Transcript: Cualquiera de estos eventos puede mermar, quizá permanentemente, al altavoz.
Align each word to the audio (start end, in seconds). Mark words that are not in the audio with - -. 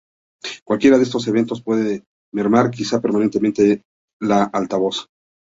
Cualquiera 0.63 0.97
de 0.97 1.03
estos 1.03 1.27
eventos 1.27 1.61
puede 1.61 2.05
mermar, 2.33 2.71
quizá 2.71 2.99
permanentemente, 2.99 3.83
al 4.19 4.49
altavoz. 4.51 5.07